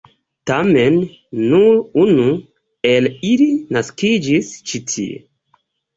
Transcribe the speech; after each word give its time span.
Tamen, 0.51 0.95
nur 1.49 2.01
unu 2.05 2.25
el 2.93 3.11
ili 3.33 3.51
naskiĝis 3.77 4.51
ĉi 4.71 4.83
tie. 4.95 5.21